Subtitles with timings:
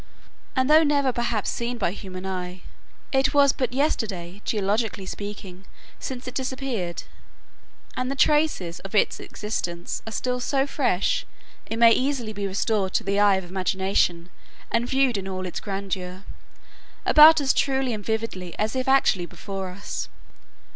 [0.55, 2.61] And though never perhaps seen by human eye,
[3.11, 5.67] it was but yesterday, geologically speaking,
[5.99, 7.03] since it disappeared,
[7.95, 11.27] and the traces of its existence are still so fresh,
[11.67, 14.31] it may easily be restored to the eye of imagination
[14.71, 16.23] and viewed in all its grandeur,
[17.05, 20.09] about as truly and vividly as if actually before us.